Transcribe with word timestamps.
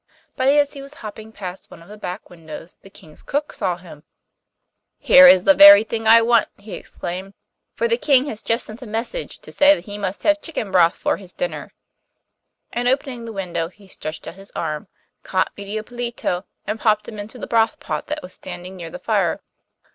But 0.35 0.47
as 0.47 0.73
he 0.73 0.81
was 0.81 0.95
hopping 1.05 1.31
past 1.31 1.69
one 1.69 1.83
of 1.83 1.87
the 1.87 1.95
back 1.95 2.31
windows 2.31 2.75
the 2.81 2.89
King's 2.89 3.21
cook 3.21 3.53
saw 3.53 3.77
him: 3.77 4.03
'Here 4.97 5.27
is 5.27 5.43
the 5.43 5.53
very 5.53 5.83
thing 5.83 6.07
I 6.07 6.23
want,' 6.23 6.47
he 6.57 6.73
exclaimed, 6.73 7.35
'for 7.75 7.87
the 7.87 7.97
King 7.99 8.25
has 8.25 8.41
just 8.41 8.65
sent 8.65 8.81
a 8.81 8.87
message 8.87 9.37
to 9.41 9.51
say 9.51 9.75
that 9.75 9.85
he 9.85 9.99
must 9.99 10.23
have 10.23 10.41
chicken 10.41 10.71
broth 10.71 10.95
for 10.95 11.17
his 11.17 11.33
dinner,' 11.33 11.71
and 12.73 12.87
opening 12.87 13.25
the 13.25 13.31
window 13.31 13.67
he 13.67 13.87
stretched 13.87 14.27
out 14.27 14.33
his 14.33 14.49
arm, 14.55 14.87
caught 15.21 15.51
Medio 15.55 15.83
Pollito, 15.83 16.45
and 16.65 16.79
popped 16.79 17.07
him 17.07 17.19
into 17.19 17.37
the 17.37 17.45
broth 17.45 17.79
pot 17.79 18.07
that 18.07 18.23
was 18.23 18.33
standing 18.33 18.75
near 18.77 18.89
the 18.89 18.97
fire. 18.97 19.39